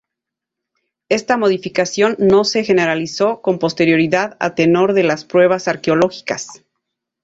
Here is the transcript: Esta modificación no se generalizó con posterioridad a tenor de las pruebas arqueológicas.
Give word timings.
Esta 1.09 1.37
modificación 1.37 2.15
no 2.17 2.43
se 2.43 2.63
generalizó 2.63 3.43
con 3.43 3.59
posterioridad 3.59 4.35
a 4.39 4.55
tenor 4.55 4.93
de 4.93 5.03
las 5.03 5.25
pruebas 5.25 5.67
arqueológicas. 5.67 6.65